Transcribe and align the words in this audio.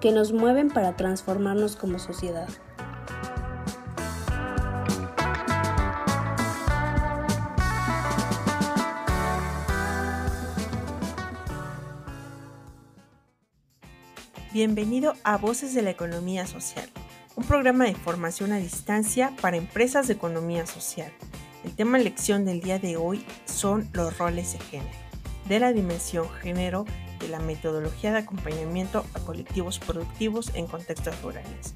que 0.00 0.12
nos 0.12 0.32
mueven 0.32 0.68
para 0.68 0.96
transformarnos 0.96 1.76
como 1.76 1.98
sociedad. 1.98 2.48
Bienvenido 14.52 15.14
a 15.24 15.36
Voces 15.36 15.74
de 15.74 15.82
la 15.82 15.90
Economía 15.90 16.46
Social, 16.46 16.88
un 17.36 17.44
programa 17.44 17.84
de 17.84 17.94
formación 17.94 18.52
a 18.52 18.56
distancia 18.56 19.32
para 19.40 19.56
empresas 19.56 20.08
de 20.08 20.14
economía 20.14 20.66
social. 20.66 21.12
El 21.64 21.74
tema 21.74 21.98
lección 21.98 22.44
del 22.44 22.60
día 22.60 22.78
de 22.78 22.96
hoy 22.96 23.24
son 23.44 23.88
los 23.92 24.16
roles 24.18 24.54
de 24.54 24.58
género, 24.60 24.96
de 25.48 25.60
la 25.60 25.72
dimensión 25.72 26.28
género 26.40 26.86
de 27.18 27.28
la 27.28 27.38
metodología 27.38 28.12
de 28.12 28.18
acompañamiento 28.18 29.04
a 29.14 29.20
colectivos 29.20 29.78
productivos 29.78 30.50
en 30.54 30.66
contextos 30.66 31.20
rurales. 31.22 31.74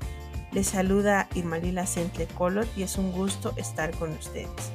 Les 0.53 0.67
saluda 0.67 1.29
Irmalila 1.35 1.87
Sentle 1.87 2.27
Colot 2.27 2.69
y 2.77 2.83
es 2.83 2.99
un 2.99 3.13
gusto 3.13 3.55
estar 3.57 3.91
con 3.99 4.13
ustedes. 4.13 4.71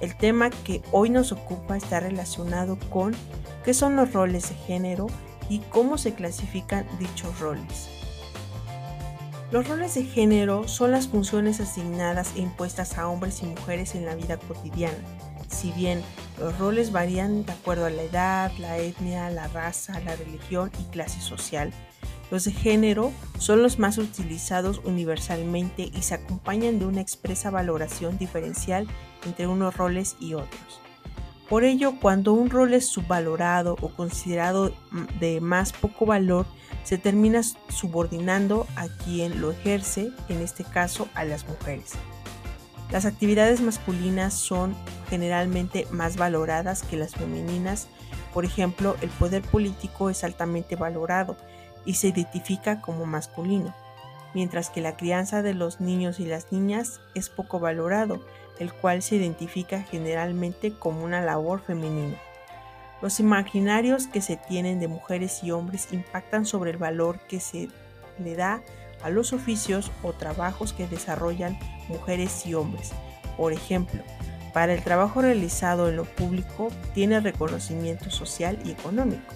El 0.00 0.14
tema 0.16 0.50
que 0.50 0.82
hoy 0.92 1.08
nos 1.10 1.32
ocupa 1.32 1.76
está 1.76 2.00
relacionado 2.00 2.78
con 2.90 3.14
qué 3.64 3.72
son 3.72 3.96
los 3.96 4.12
roles 4.12 4.50
de 4.50 4.54
género 4.54 5.06
y 5.48 5.60
cómo 5.60 5.96
se 5.96 6.14
clasifican 6.14 6.86
dichos 6.98 7.38
roles. 7.40 7.88
Los 9.50 9.68
roles 9.68 9.94
de 9.94 10.04
género 10.04 10.68
son 10.68 10.90
las 10.90 11.08
funciones 11.08 11.60
asignadas 11.60 12.32
e 12.36 12.40
impuestas 12.40 12.98
a 12.98 13.08
hombres 13.08 13.42
y 13.42 13.46
mujeres 13.46 13.94
en 13.94 14.04
la 14.04 14.14
vida 14.14 14.36
cotidiana 14.36 14.98
si 15.48 15.72
bien 15.72 16.02
los 16.38 16.58
roles 16.58 16.92
varían 16.92 17.44
de 17.44 17.52
acuerdo 17.52 17.86
a 17.86 17.90
la 17.90 18.02
edad, 18.02 18.52
la 18.58 18.78
etnia, 18.78 19.30
la 19.30 19.48
raza, 19.48 19.98
la 20.00 20.16
religión 20.16 20.70
y 20.80 20.84
clase 20.90 21.20
social, 21.20 21.72
los 22.30 22.44
de 22.44 22.52
género 22.52 23.12
son 23.38 23.62
los 23.62 23.78
más 23.78 23.98
utilizados 23.98 24.80
universalmente 24.84 25.90
y 25.94 26.02
se 26.02 26.14
acompañan 26.14 26.78
de 26.78 26.86
una 26.86 27.00
expresa 27.00 27.50
valoración 27.50 28.18
diferencial 28.18 28.86
entre 29.24 29.46
unos 29.46 29.76
roles 29.76 30.16
y 30.18 30.34
otros. 30.34 30.80
Por 31.48 31.62
ello, 31.62 31.94
cuando 32.00 32.32
un 32.32 32.50
rol 32.50 32.74
es 32.74 32.88
subvalorado 32.88 33.76
o 33.80 33.90
considerado 33.90 34.72
de 35.20 35.40
más 35.40 35.72
poco 35.72 36.04
valor, 36.04 36.46
se 36.82 36.98
termina 36.98 37.42
subordinando 37.68 38.66
a 38.74 38.88
quien 38.88 39.40
lo 39.40 39.52
ejerce, 39.52 40.10
en 40.28 40.40
este 40.40 40.64
caso 40.64 41.08
a 41.14 41.24
las 41.24 41.46
mujeres. 41.46 41.92
Las 42.90 43.04
actividades 43.04 43.60
masculinas 43.60 44.34
son 44.34 44.74
generalmente 45.08 45.86
más 45.90 46.16
valoradas 46.16 46.82
que 46.82 46.96
las 46.96 47.14
femeninas. 47.14 47.88
Por 48.32 48.44
ejemplo, 48.44 48.96
el 49.00 49.10
poder 49.10 49.42
político 49.42 50.10
es 50.10 50.24
altamente 50.24 50.76
valorado 50.76 51.36
y 51.84 51.94
se 51.94 52.08
identifica 52.08 52.80
como 52.80 53.06
masculino, 53.06 53.74
mientras 54.34 54.70
que 54.70 54.80
la 54.80 54.96
crianza 54.96 55.42
de 55.42 55.54
los 55.54 55.80
niños 55.80 56.20
y 56.20 56.26
las 56.26 56.52
niñas 56.52 57.00
es 57.14 57.28
poco 57.28 57.60
valorado, 57.60 58.20
el 58.58 58.72
cual 58.72 59.02
se 59.02 59.16
identifica 59.16 59.82
generalmente 59.82 60.72
como 60.72 61.04
una 61.04 61.20
labor 61.20 61.60
femenina. 61.60 62.16
Los 63.02 63.20
imaginarios 63.20 64.06
que 64.06 64.22
se 64.22 64.36
tienen 64.36 64.80
de 64.80 64.88
mujeres 64.88 65.44
y 65.44 65.50
hombres 65.50 65.92
impactan 65.92 66.46
sobre 66.46 66.70
el 66.70 66.78
valor 66.78 67.20
que 67.28 67.40
se 67.40 67.68
le 68.18 68.34
da 68.34 68.62
a 69.02 69.10
los 69.10 69.32
oficios 69.34 69.90
o 70.02 70.12
trabajos 70.12 70.72
que 70.72 70.86
desarrollan 70.86 71.58
mujeres 71.88 72.46
y 72.46 72.54
hombres. 72.54 72.92
Por 73.36 73.52
ejemplo, 73.52 74.02
para 74.56 74.72
el 74.72 74.82
trabajo 74.82 75.20
realizado 75.20 75.90
en 75.90 75.96
lo 75.96 76.06
público 76.06 76.70
tiene 76.94 77.20
reconocimiento 77.20 78.10
social 78.10 78.58
y 78.64 78.70
económico. 78.70 79.34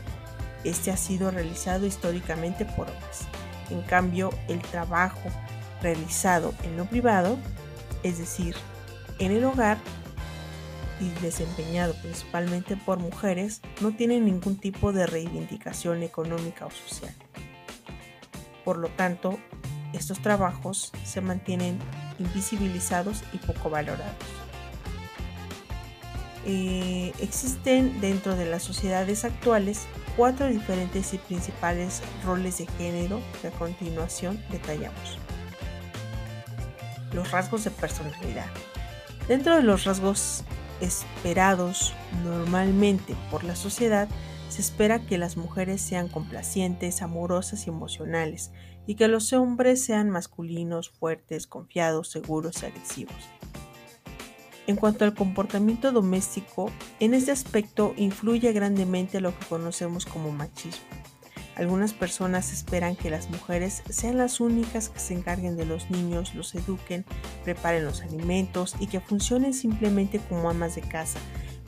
Este 0.65 0.91
ha 0.91 0.97
sido 0.97 1.31
realizado 1.31 1.85
históricamente 1.85 2.65
por 2.65 2.89
hombres. 2.89 3.27
En 3.69 3.83
cambio, 3.83 4.31
el 4.49 4.63
trabajo 4.63 5.21
realizado 5.83 6.55
en 6.63 6.79
lo 6.79 6.87
privado, 6.87 7.37
es 8.03 8.17
decir, 8.17 8.57
en 9.19 9.33
el 9.33 9.45
hogar 9.45 9.77
y 11.01 11.11
desempeñado 11.21 11.93
principalmente 12.01 12.79
por 12.79 12.99
mujeres, 12.99 13.61
no 13.83 13.95
tiene 13.95 14.21
ningún 14.21 14.57
tipo 14.57 14.91
de 14.91 15.07
reivindicación 15.07 16.03
económica 16.03 16.65
o 16.65 16.71
social. 16.71 17.15
Por 18.65 18.79
lo 18.79 18.89
tanto, 18.89 19.39
estos 19.93 20.23
trabajos 20.23 20.93
se 21.05 21.21
mantienen 21.21 21.79
invisibilizados 22.19 23.23
y 23.35 23.37
poco 23.37 23.69
valorados. 23.69 24.17
Eh, 26.47 27.13
existen 27.21 28.01
dentro 28.01 28.35
de 28.35 28.47
las 28.47 28.63
sociedades 28.63 29.25
actuales 29.25 29.87
cuatro 30.17 30.47
diferentes 30.47 31.13
y 31.13 31.19
principales 31.19 32.03
roles 32.25 32.59
de 32.59 32.67
género 32.79 33.21
que 33.41 33.49
a 33.49 33.51
continuación 33.51 34.43
detallamos. 34.51 35.19
Los 37.13 37.31
rasgos 37.31 37.65
de 37.65 37.71
personalidad. 37.71 38.47
Dentro 39.29 39.57
de 39.57 39.63
los 39.63 39.85
rasgos 39.85 40.45
esperados 40.81 41.93
normalmente 42.25 43.15
por 43.31 43.45
la 43.45 43.55
sociedad, 43.55 44.09
se 44.49 44.63
espera 44.63 44.99
que 44.99 45.19
las 45.19 45.37
mujeres 45.37 45.81
sean 45.81 46.09
complacientes, 46.09 47.03
amorosas 47.03 47.67
y 47.67 47.71
emocionales, 47.71 48.51
y 48.87 48.97
que 48.97 49.07
los 49.07 49.33
hombres 49.33 49.85
sean 49.85 50.11
masculinos, 50.11 50.91
fuertes, 50.91 51.47
confiados, 51.47 52.11
seguros 52.11 52.63
y 52.63 52.67
agresivos. 52.67 53.15
En 54.71 54.77
cuanto 54.77 55.05
al 55.05 55.15
comportamiento 55.15 55.91
doméstico, 55.91 56.71
en 57.01 57.13
este 57.13 57.33
aspecto 57.33 57.93
influye 57.97 58.53
grandemente 58.53 59.21
lo 59.21 59.37
que 59.37 59.45
conocemos 59.47 60.07
como 60.07 60.31
machismo. 60.31 60.85
Algunas 61.57 61.93
personas 61.93 62.53
esperan 62.53 62.95
que 62.95 63.11
las 63.11 63.31
mujeres 63.31 63.83
sean 63.91 64.17
las 64.17 64.39
únicas 64.39 64.89
que 64.89 65.01
se 65.01 65.15
encarguen 65.15 65.57
de 65.57 65.67
los 65.67 65.91
niños, 65.91 66.37
los 66.37 66.55
eduquen, 66.55 67.05
preparen 67.43 67.85
los 67.85 68.03
alimentos 68.03 68.77
y 68.79 68.87
que 68.87 69.01
funcionen 69.01 69.55
simplemente 69.55 70.21
como 70.21 70.49
amas 70.49 70.77
de 70.77 70.83
casa, 70.83 71.19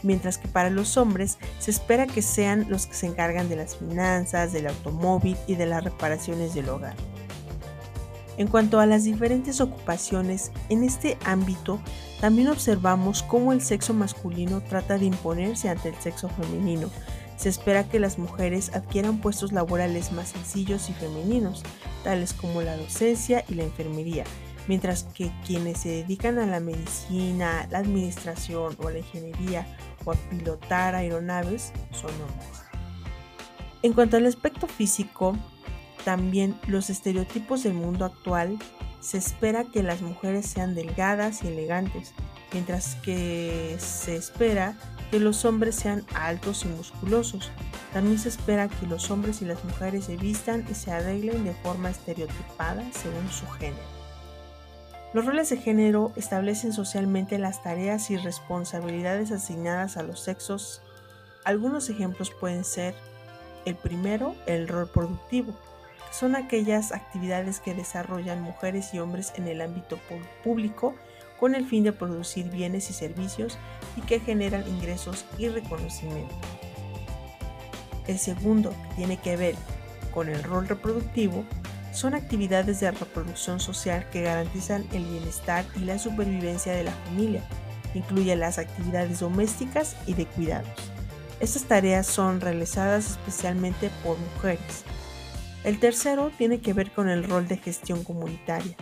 mientras 0.04 0.38
que 0.38 0.46
para 0.46 0.70
los 0.70 0.96
hombres 0.96 1.38
se 1.58 1.72
espera 1.72 2.06
que 2.06 2.22
sean 2.22 2.66
los 2.68 2.86
que 2.86 2.94
se 2.94 3.06
encargan 3.08 3.48
de 3.48 3.56
las 3.56 3.78
finanzas, 3.78 4.52
del 4.52 4.68
automóvil 4.68 5.36
y 5.48 5.56
de 5.56 5.66
las 5.66 5.82
reparaciones 5.82 6.54
del 6.54 6.68
hogar. 6.68 6.94
En 8.38 8.48
cuanto 8.48 8.80
a 8.80 8.86
las 8.86 9.04
diferentes 9.04 9.60
ocupaciones, 9.60 10.52
en 10.70 10.84
este 10.84 11.18
ámbito 11.24 11.80
también 12.20 12.48
observamos 12.48 13.22
cómo 13.22 13.52
el 13.52 13.60
sexo 13.60 13.94
masculino 13.94 14.62
trata 14.62 14.96
de 14.96 15.06
imponerse 15.06 15.68
ante 15.68 15.90
el 15.90 15.96
sexo 15.96 16.28
femenino. 16.28 16.88
Se 17.36 17.48
espera 17.48 17.88
que 17.88 17.98
las 17.98 18.18
mujeres 18.18 18.74
adquieran 18.74 19.18
puestos 19.20 19.52
laborales 19.52 20.12
más 20.12 20.28
sencillos 20.28 20.88
y 20.88 20.92
femeninos, 20.92 21.62
tales 22.04 22.32
como 22.32 22.62
la 22.62 22.76
docencia 22.76 23.44
y 23.48 23.54
la 23.54 23.64
enfermería, 23.64 24.24
mientras 24.68 25.02
que 25.02 25.32
quienes 25.44 25.78
se 25.78 25.88
dedican 25.88 26.38
a 26.38 26.46
la 26.46 26.60
medicina, 26.60 27.66
la 27.70 27.78
administración 27.78 28.76
o 28.78 28.88
la 28.88 28.98
ingeniería 28.98 29.66
o 30.04 30.12
a 30.12 30.14
pilotar 30.14 30.94
aeronaves 30.94 31.72
son 31.90 32.12
hombres. 32.12 32.62
En 33.82 33.92
cuanto 33.92 34.16
al 34.16 34.26
aspecto 34.26 34.68
físico, 34.68 35.36
también 36.04 36.58
los 36.66 36.90
estereotipos 36.90 37.62
del 37.62 37.74
mundo 37.74 38.04
actual 38.04 38.58
se 39.00 39.18
espera 39.18 39.64
que 39.64 39.82
las 39.82 40.00
mujeres 40.00 40.46
sean 40.46 40.74
delgadas 40.74 41.42
y 41.42 41.48
elegantes, 41.48 42.12
mientras 42.52 42.94
que 42.96 43.76
se 43.78 44.16
espera 44.16 44.76
que 45.10 45.20
los 45.20 45.44
hombres 45.44 45.74
sean 45.74 46.04
altos 46.14 46.64
y 46.64 46.68
musculosos. 46.68 47.50
También 47.92 48.18
se 48.18 48.28
espera 48.28 48.68
que 48.68 48.86
los 48.86 49.10
hombres 49.10 49.42
y 49.42 49.44
las 49.44 49.62
mujeres 49.64 50.06
se 50.06 50.16
vistan 50.16 50.64
y 50.70 50.74
se 50.74 50.92
arreglen 50.92 51.44
de 51.44 51.52
forma 51.52 51.90
estereotipada 51.90 52.84
según 52.92 53.28
su 53.30 53.46
género. 53.46 53.82
Los 55.12 55.26
roles 55.26 55.50
de 55.50 55.58
género 55.58 56.12
establecen 56.16 56.72
socialmente 56.72 57.38
las 57.38 57.62
tareas 57.62 58.10
y 58.10 58.16
responsabilidades 58.16 59.30
asignadas 59.30 59.98
a 59.98 60.02
los 60.02 60.20
sexos. 60.20 60.80
Algunos 61.44 61.90
ejemplos 61.90 62.30
pueden 62.30 62.64
ser 62.64 62.94
el 63.66 63.74
primero, 63.74 64.34
el 64.46 64.68
rol 64.68 64.88
productivo, 64.88 65.54
son 66.12 66.36
aquellas 66.36 66.92
actividades 66.92 67.58
que 67.58 67.74
desarrollan 67.74 68.42
mujeres 68.42 68.92
y 68.92 68.98
hombres 68.98 69.32
en 69.36 69.48
el 69.48 69.62
ámbito 69.62 69.98
público 70.44 70.94
con 71.40 71.54
el 71.54 71.66
fin 71.66 71.82
de 71.82 71.92
producir 71.92 72.50
bienes 72.50 72.90
y 72.90 72.92
servicios 72.92 73.58
y 73.96 74.02
que 74.02 74.20
generan 74.20 74.68
ingresos 74.68 75.24
y 75.38 75.48
reconocimiento. 75.48 76.34
El 78.06 78.18
segundo, 78.18 78.70
que 78.70 78.94
tiene 78.96 79.16
que 79.16 79.36
ver 79.36 79.56
con 80.12 80.28
el 80.28 80.42
rol 80.42 80.68
reproductivo, 80.68 81.44
son 81.92 82.14
actividades 82.14 82.80
de 82.80 82.90
reproducción 82.90 83.58
social 83.60 84.08
que 84.10 84.22
garantizan 84.22 84.86
el 84.92 85.04
bienestar 85.04 85.64
y 85.76 85.80
la 85.80 85.98
supervivencia 85.98 86.72
de 86.72 86.84
la 86.84 86.92
familia. 86.92 87.42
Incluye 87.94 88.36
las 88.36 88.58
actividades 88.58 89.20
domésticas 89.20 89.96
y 90.06 90.14
de 90.14 90.26
cuidados. 90.26 90.68
Estas 91.40 91.64
tareas 91.64 92.06
son 92.06 92.40
realizadas 92.40 93.10
especialmente 93.10 93.90
por 94.04 94.16
mujeres. 94.18 94.84
El 95.64 95.78
tercero 95.78 96.32
tiene 96.36 96.60
que 96.60 96.72
ver 96.72 96.90
con 96.90 97.08
el 97.08 97.22
rol 97.22 97.46
de 97.46 97.56
gestión 97.56 98.02
comunitaria. 98.02 98.74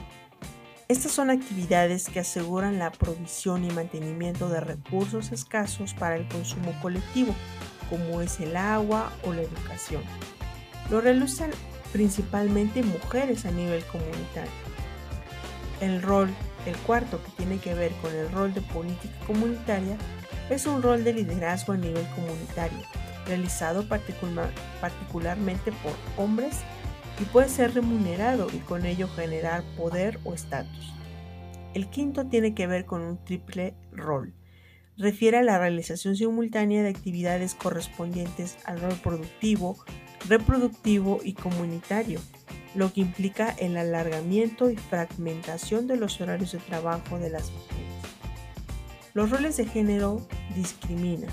Estas 0.89 1.13
son 1.13 1.29
actividades 1.29 2.09
que 2.09 2.21
aseguran 2.21 2.79
la 2.79 2.91
provisión 2.91 3.65
y 3.65 3.71
mantenimiento 3.71 4.49
de 4.49 4.61
recursos 4.61 5.31
escasos 5.31 5.93
para 5.93 6.17
el 6.17 6.27
consumo 6.27 6.73
colectivo, 6.81 7.35
como 7.91 8.23
es 8.23 8.41
el 8.41 8.57
agua 8.57 9.13
o 9.25 9.35
la 9.35 9.43
educación. 9.43 10.03
Lo 10.91 11.03
realizan 11.03 11.51
principalmente 11.93 12.83
mujeres 12.83 13.45
a 13.45 13.51
nivel 13.51 13.85
comunitario. 13.85 14.51
El 15.83 16.01
rol, 16.01 16.31
el 16.65 16.77
cuarto 16.79 17.23
que 17.23 17.31
tiene 17.33 17.59
que 17.59 17.75
ver 17.75 17.93
con 18.03 18.15
el 18.15 18.33
rol 18.33 18.55
de 18.55 18.63
política 18.63 19.15
comunitaria, 19.27 19.99
es 20.49 20.67
un 20.67 20.83
rol 20.83 21.05
de 21.05 21.13
liderazgo 21.13 21.75
a 21.75 21.77
nivel 21.77 22.07
comunitario, 22.15 22.81
realizado 23.27 23.87
particularmente 23.89 25.73
por 25.73 25.93
hombres 26.17 26.59
y 27.21 27.25
puede 27.25 27.49
ser 27.49 27.75
remunerado 27.75 28.49
y 28.53 28.59
con 28.59 28.87
ello 28.87 29.09
generar 29.09 29.63
poder 29.77 30.19
o 30.25 30.35
estatus. 30.35 30.95
El 31.75 31.89
quinto 31.89 32.27
tiene 32.27 32.55
que 32.55 32.67
ver 32.67 32.85
con 32.85 33.03
un 33.03 33.23
triple 33.25 33.75
rol. 33.93 34.35
Refiere 34.97 35.39
a 35.39 35.43
la 35.43 35.59
realización 35.59 36.17
simultánea 36.17 36.83
de 36.83 36.89
actividades 36.89 37.55
correspondientes 37.55 38.59
al 38.65 38.81
rol 38.81 38.95
productivo, 39.03 39.77
reproductivo 40.29 41.21
y 41.23 41.35
comunitario, 41.35 42.21
lo 42.75 42.93
que 42.93 43.01
implica 43.01 43.51
el 43.51 43.77
alargamiento 43.77 44.71
y 44.71 44.77
fragmentación 44.77 45.87
de 45.87 45.97
los 45.97 46.21
horarios 46.21 46.53
de 46.53 46.59
trabajo 46.59 47.19
de 47.19 47.31
las 47.31 47.51
mujeres. 47.51 47.81
Los 49.15 49.31
roles 49.31 49.57
de 49.57 49.67
género 49.67 50.27
discriminan. 50.55 51.31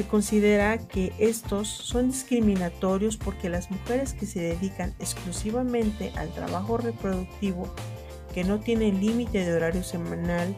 Se 0.00 0.06
considera 0.06 0.78
que 0.78 1.12
estos 1.18 1.68
son 1.68 2.10
discriminatorios 2.10 3.18
porque 3.18 3.50
las 3.50 3.70
mujeres 3.70 4.14
que 4.14 4.24
se 4.24 4.40
dedican 4.40 4.94
exclusivamente 4.98 6.10
al 6.16 6.32
trabajo 6.32 6.78
reproductivo, 6.78 7.68
que 8.32 8.42
no 8.42 8.60
tienen 8.60 8.98
límite 8.98 9.44
de 9.44 9.52
horario 9.52 9.82
semanal, 9.82 10.56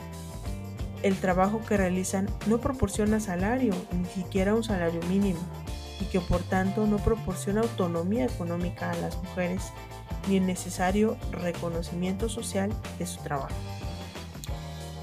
el 1.03 1.17
trabajo 1.17 1.61
que 1.67 1.77
realizan 1.77 2.29
no 2.47 2.61
proporciona 2.61 3.19
salario, 3.19 3.75
ni 3.91 4.05
siquiera 4.05 4.55
un 4.55 4.63
salario 4.63 5.01
mínimo 5.09 5.41
y 6.01 6.05
que 6.05 6.21
por 6.21 6.45
tanto 6.45 6.87
no 6.87 6.99
proporciona 6.99 7.63
autonomía 7.63 8.27
económica 8.27 8.93
a 8.93 8.97
las 8.99 9.17
mujeres 9.25 9.73
ni 10.29 10.37
el 10.37 10.47
necesario 10.47 11.17
reconocimiento 11.33 12.29
social 12.29 12.71
de 13.01 13.07
su 13.07 13.21
trabajo. 13.25 13.57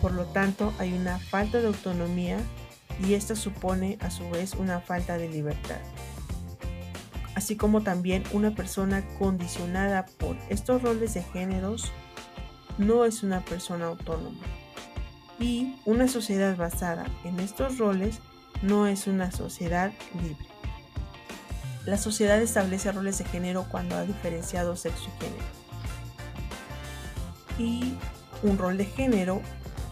Por 0.02 0.14
lo 0.14 0.24
tanto, 0.28 0.72
hay 0.80 0.94
una 0.94 1.20
falta 1.20 1.60
de 1.60 1.68
autonomía 1.68 2.38
y 3.00 3.14
esta 3.14 3.36
supone 3.36 3.98
a 4.02 4.10
su 4.10 4.30
vez 4.30 4.54
una 4.56 4.82
falta 4.82 5.18
de 5.18 5.30
libertad. 5.30 5.80
Así 7.36 7.56
como 7.56 7.82
también 7.82 8.24
una 8.34 8.54
persona 8.54 9.08
condicionada 9.18 10.06
por 10.18 10.36
estos 10.50 10.82
roles 10.82 11.14
de 11.14 11.24
géneros 11.24 11.92
no 12.78 13.06
es 13.06 13.24
una 13.24 13.46
persona 13.46 13.86
autónoma. 13.88 14.40
Y 15.40 15.76
una 15.86 16.08
sociedad 16.08 16.58
basada 16.58 17.06
en 17.24 17.40
estos 17.40 17.78
roles 17.78 18.20
no 18.62 18.88
es 18.88 19.08
una 19.08 19.32
sociedad 19.32 19.94
libre. 20.22 20.48
La 21.86 21.98
sociedad 21.98 22.42
establece 22.42 22.92
roles 22.92 23.20
de 23.20 23.26
género 23.26 23.66
cuando 23.70 23.96
ha 23.96 24.04
diferenciado 24.04 24.76
sexo 24.76 25.06
y 25.08 25.24
género. 25.24 25.46
Y 27.58 27.94
un 28.44 28.58
rol 28.58 28.78
de 28.78 28.86
género 28.86 29.42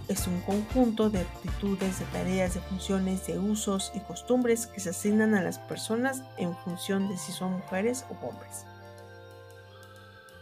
es 0.07 0.27
un 0.27 0.39
conjunto 0.41 1.09
de 1.09 1.21
actitudes, 1.21 1.99
de 1.99 2.05
tareas, 2.05 2.53
de 2.53 2.61
funciones, 2.61 3.27
de 3.27 3.39
usos 3.39 3.91
y 3.93 3.99
costumbres 3.99 4.67
que 4.67 4.79
se 4.79 4.89
asignan 4.89 5.35
a 5.35 5.43
las 5.43 5.59
personas 5.59 6.23
en 6.37 6.55
función 6.55 7.09
de 7.09 7.17
si 7.17 7.31
son 7.31 7.53
mujeres 7.53 8.05
o 8.09 8.27
hombres. 8.27 8.65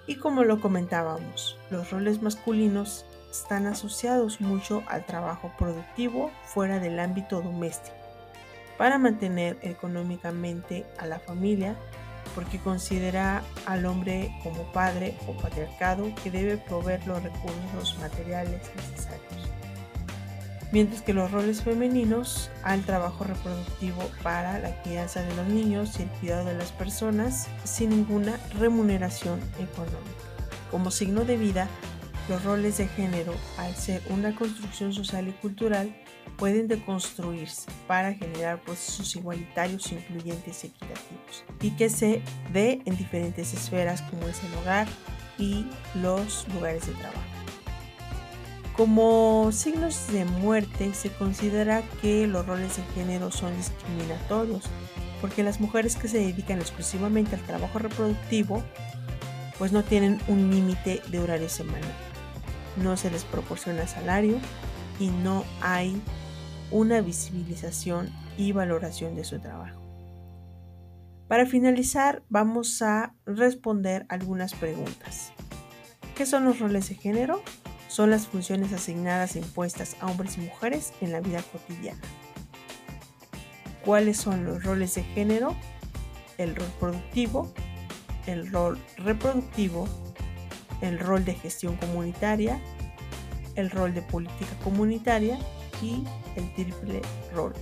Y 0.07 0.17
como 0.17 0.43
lo 0.43 0.61
comentábamos, 0.61 1.57
los 1.71 1.89
roles 1.89 2.21
masculinos 2.21 3.05
están 3.31 3.65
asociados 3.65 4.39
mucho 4.39 4.83
al 4.87 5.05
trabajo 5.05 5.51
productivo 5.57 6.31
fuera 6.43 6.79
del 6.79 6.99
ámbito 6.99 7.41
doméstico 7.41 7.95
para 8.77 8.97
mantener 8.97 9.57
económicamente 9.61 10.85
a 10.97 11.05
la 11.05 11.19
familia 11.19 11.75
porque 12.35 12.59
considera 12.59 13.41
al 13.65 13.85
hombre 13.85 14.37
como 14.43 14.63
padre 14.73 15.17
o 15.27 15.35
patriarcado 15.37 16.13
que 16.21 16.29
debe 16.29 16.57
proveer 16.57 17.07
los 17.07 17.23
recursos 17.23 17.97
materiales 17.99 18.61
necesarios. 18.75 19.21
Mientras 20.71 21.01
que 21.01 21.13
los 21.13 21.31
roles 21.31 21.63
femeninos 21.63 22.51
al 22.61 22.83
trabajo 22.83 23.23
reproductivo 23.23 24.03
para 24.21 24.59
la 24.59 24.81
crianza 24.83 25.21
de 25.21 25.33
los 25.35 25.47
niños 25.47 25.97
y 25.97 26.03
el 26.03 26.09
cuidado 26.09 26.45
de 26.45 26.55
las 26.55 26.73
personas 26.73 27.47
sin 27.63 27.91
ninguna 27.91 28.37
remuneración 28.59 29.39
económica. 29.57 30.25
Como 30.71 30.91
signo 30.91 31.23
de 31.23 31.37
vida, 31.37 31.69
los 32.27 32.43
roles 32.43 32.77
de 32.77 32.87
género, 32.87 33.33
al 33.57 33.73
ser 33.75 34.01
una 34.09 34.35
construcción 34.35 34.91
social 34.91 35.27
y 35.29 35.31
cultural, 35.31 35.95
pueden 36.37 36.67
deconstruirse 36.67 37.69
para 37.87 38.13
generar 38.13 38.61
procesos 38.61 39.15
igualitarios, 39.15 39.91
incluyentes 39.91 40.63
y 40.63 40.67
equitativos, 40.67 41.45
y 41.61 41.71
que 41.71 41.89
se 41.89 42.21
ve 42.51 42.81
en 42.85 42.97
diferentes 42.97 43.53
esferas 43.53 44.01
como 44.03 44.27
es 44.27 44.43
el 44.43 44.53
hogar 44.55 44.87
y 45.37 45.65
los 45.95 46.47
lugares 46.53 46.87
de 46.87 46.93
trabajo. 46.93 47.21
Como 48.75 49.51
signos 49.53 50.07
de 50.11 50.25
muerte 50.25 50.93
se 50.93 51.09
considera 51.09 51.81
que 52.01 52.27
los 52.27 52.45
roles 52.45 52.75
de 52.75 52.83
género 52.93 53.31
son 53.31 53.55
discriminatorios, 53.55 54.63
porque 55.21 55.43
las 55.43 55.61
mujeres 55.61 55.95
que 55.95 56.09
se 56.09 56.19
dedican 56.19 56.59
exclusivamente 56.59 57.35
al 57.35 57.41
trabajo 57.41 57.79
reproductivo 57.79 58.63
pues 59.57 59.71
no 59.71 59.83
tienen 59.83 60.19
un 60.27 60.51
límite 60.51 61.01
de 61.07 61.19
horario 61.19 61.49
semanal. 61.49 61.81
No 62.75 62.97
se 62.97 63.09
les 63.09 63.23
proporciona 63.23 63.87
salario 63.87 64.37
y 64.99 65.07
no 65.07 65.45
hay 65.61 66.01
una 66.71 67.01
visibilización 67.01 68.09
y 68.37 68.51
valoración 68.51 69.15
de 69.15 69.23
su 69.23 69.39
trabajo. 69.39 69.81
Para 71.27 71.45
finalizar, 71.45 72.23
vamos 72.29 72.81
a 72.81 73.15
responder 73.25 74.05
algunas 74.09 74.53
preguntas. 74.53 75.31
¿Qué 76.15 76.25
son 76.25 76.45
los 76.45 76.59
roles 76.59 76.89
de 76.89 76.95
género? 76.95 77.41
Son 77.87 78.09
las 78.09 78.27
funciones 78.27 78.73
asignadas 78.73 79.35
e 79.35 79.39
impuestas 79.39 79.97
a 80.01 80.07
hombres 80.07 80.37
y 80.37 80.41
mujeres 80.41 80.93
en 81.01 81.11
la 81.11 81.21
vida 81.21 81.41
cotidiana. 81.51 82.01
¿Cuáles 83.83 84.17
son 84.17 84.45
los 84.45 84.63
roles 84.63 84.95
de 84.95 85.03
género? 85.03 85.55
El 86.37 86.55
rol 86.55 86.67
productivo, 86.79 87.53
el 88.27 88.51
rol 88.51 88.79
reproductivo, 88.97 89.87
el 90.81 90.99
rol 90.99 91.25
de 91.25 91.33
gestión 91.33 91.75
comunitaria, 91.77 92.59
el 93.55 93.71
rol 93.71 93.93
de 93.93 94.01
política 94.01 94.51
comunitaria 94.63 95.39
y 95.81 96.03
el 96.35 96.53
triple 96.53 97.01
rol. 97.33 97.53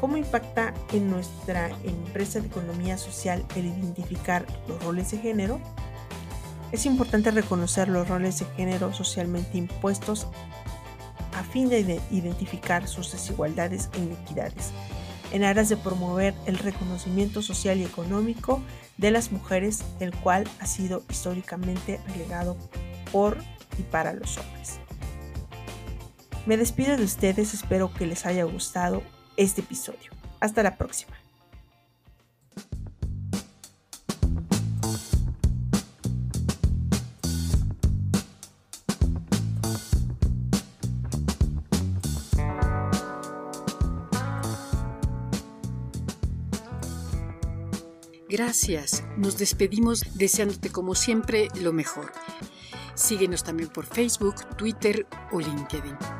¿Cómo 0.00 0.16
impacta 0.16 0.72
en 0.92 1.10
nuestra 1.10 1.68
empresa 1.84 2.40
de 2.40 2.46
economía 2.46 2.96
social 2.96 3.44
el 3.54 3.66
identificar 3.66 4.46
los 4.66 4.82
roles 4.82 5.10
de 5.10 5.18
género? 5.18 5.60
Es 6.72 6.86
importante 6.86 7.30
reconocer 7.30 7.88
los 7.88 8.08
roles 8.08 8.38
de 8.38 8.46
género 8.56 8.94
socialmente 8.94 9.58
impuestos 9.58 10.26
a 11.34 11.42
fin 11.42 11.68
de 11.68 12.00
identificar 12.10 12.88
sus 12.88 13.12
desigualdades 13.12 13.90
e 13.94 13.98
inequidades, 13.98 14.70
en 15.32 15.44
aras 15.44 15.68
de 15.68 15.76
promover 15.76 16.34
el 16.46 16.58
reconocimiento 16.58 17.42
social 17.42 17.78
y 17.78 17.84
económico 17.84 18.62
de 18.96 19.10
las 19.10 19.32
mujeres, 19.32 19.84
el 20.00 20.14
cual 20.14 20.48
ha 20.60 20.66
sido 20.66 21.02
históricamente 21.10 22.00
relegado 22.08 22.56
por 23.12 23.38
y 23.78 23.82
para 23.82 24.12
los 24.12 24.38
hombres. 24.38 24.80
Me 26.46 26.56
despido 26.56 26.96
de 26.96 27.04
ustedes, 27.04 27.54
espero 27.54 27.92
que 27.92 28.06
les 28.06 28.26
haya 28.26 28.44
gustado 28.44 29.02
este 29.36 29.60
episodio. 29.60 30.10
Hasta 30.40 30.62
la 30.62 30.76
próxima. 30.76 31.16
Gracias. 48.28 49.04
Nos 49.16 49.38
despedimos 49.38 50.02
deseándote 50.14 50.70
como 50.70 50.94
siempre 50.94 51.48
lo 51.60 51.72
mejor. 51.72 52.12
Síguenos 52.94 53.42
también 53.42 53.68
por 53.68 53.86
Facebook, 53.86 54.56
Twitter 54.56 55.06
o 55.32 55.40
LinkedIn. 55.40 56.19